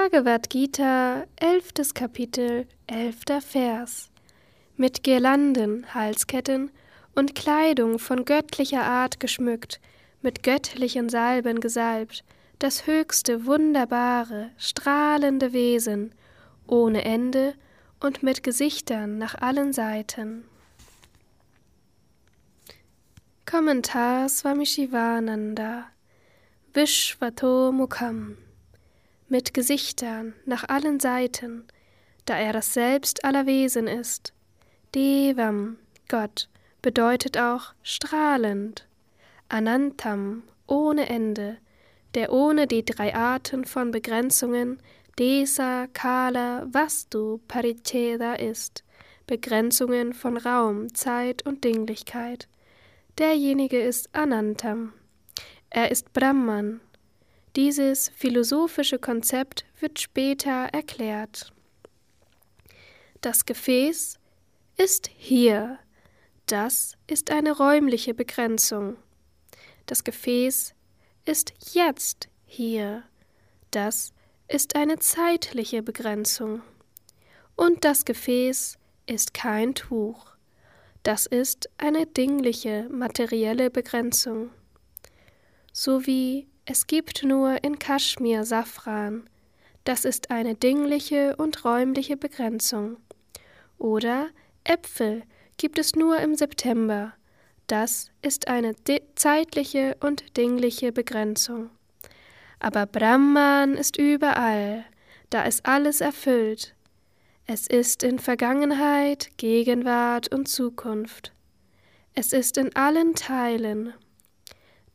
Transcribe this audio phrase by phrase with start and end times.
[0.00, 4.10] Bhagavad Gita, elftes Kapitel, elfter Vers.
[4.76, 6.70] Mit Girlanden, Halsketten
[7.16, 9.80] und Kleidung von göttlicher Art geschmückt,
[10.22, 12.22] mit göttlichen Salben gesalbt,
[12.60, 16.14] das höchste, wunderbare, strahlende Wesen,
[16.68, 17.54] ohne Ende
[17.98, 20.44] und mit Gesichtern nach allen Seiten.
[23.46, 25.88] Kommentar Swami Shivananda
[26.72, 28.36] Vishvato Mukham
[29.28, 31.64] mit Gesichtern nach allen Seiten,
[32.24, 34.32] da er das Selbst aller Wesen ist.
[34.94, 36.48] Devam, Gott,
[36.82, 38.86] bedeutet auch strahlend.
[39.48, 41.58] Anantam, ohne Ende,
[42.14, 44.78] der ohne die drei Arten von Begrenzungen
[45.18, 48.84] Desa, Kala, Vastu, Paricheda ist,
[49.26, 52.46] Begrenzungen von Raum, Zeit und Dinglichkeit.
[53.18, 54.92] Derjenige ist Anantam.
[55.70, 56.80] Er ist Brahman,
[57.58, 61.52] dieses philosophische Konzept wird später erklärt.
[63.20, 64.20] Das Gefäß
[64.76, 65.80] ist hier.
[66.46, 68.96] Das ist eine räumliche Begrenzung.
[69.86, 70.72] Das Gefäß
[71.24, 73.02] ist jetzt hier.
[73.72, 74.12] Das
[74.46, 76.62] ist eine zeitliche Begrenzung.
[77.56, 80.30] Und das Gefäß ist kein Tuch.
[81.02, 84.50] Das ist eine dingliche, materielle Begrenzung.
[85.72, 89.24] So wie es gibt nur in Kaschmir Safran.
[89.84, 92.98] Das ist eine dingliche und räumliche Begrenzung.
[93.78, 94.28] Oder
[94.64, 95.22] Äpfel
[95.56, 97.14] gibt es nur im September.
[97.68, 98.74] Das ist eine
[99.14, 101.70] zeitliche und dingliche Begrenzung.
[102.60, 104.84] Aber Brahman ist überall,
[105.30, 106.74] da ist alles erfüllt.
[107.46, 111.32] Es ist in Vergangenheit, Gegenwart und Zukunft.
[112.12, 113.94] Es ist in allen Teilen.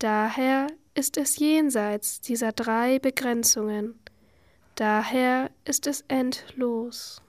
[0.00, 0.66] Daher
[1.00, 3.98] ist es jenseits dieser drei Begrenzungen,
[4.74, 7.22] daher ist es endlos.